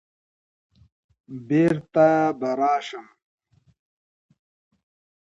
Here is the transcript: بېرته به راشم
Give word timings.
بېرته 1.47 2.07
به 2.39 2.49
راشم 2.59 3.05